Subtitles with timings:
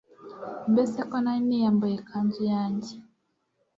[0.71, 2.93] mbese ko nari niyambuye ikanzu yanjye